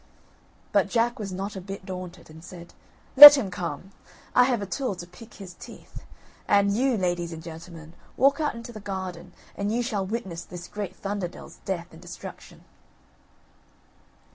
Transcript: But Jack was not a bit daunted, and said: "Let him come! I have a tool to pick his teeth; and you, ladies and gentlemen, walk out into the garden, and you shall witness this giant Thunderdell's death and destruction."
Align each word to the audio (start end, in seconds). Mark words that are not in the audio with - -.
But 0.71 0.89
Jack 0.89 1.19
was 1.19 1.31
not 1.31 1.55
a 1.55 1.61
bit 1.61 1.85
daunted, 1.85 2.27
and 2.31 2.43
said: 2.43 2.73
"Let 3.15 3.37
him 3.37 3.51
come! 3.51 3.91
I 4.33 4.45
have 4.45 4.59
a 4.59 4.65
tool 4.65 4.95
to 4.95 5.05
pick 5.05 5.35
his 5.35 5.53
teeth; 5.53 6.05
and 6.47 6.75
you, 6.75 6.97
ladies 6.97 7.31
and 7.31 7.43
gentlemen, 7.43 7.93
walk 8.17 8.39
out 8.39 8.55
into 8.55 8.71
the 8.73 8.79
garden, 8.79 9.31
and 9.55 9.71
you 9.71 9.83
shall 9.83 10.03
witness 10.03 10.43
this 10.43 10.67
giant 10.67 10.99
Thunderdell's 10.99 11.59
death 11.65 11.89
and 11.93 12.01
destruction." 12.01 12.63